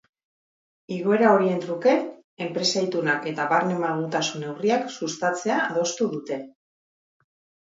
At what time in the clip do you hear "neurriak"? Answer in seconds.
4.47-4.89